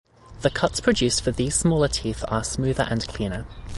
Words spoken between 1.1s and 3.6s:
for these smaller teeth are smoother and cleaner.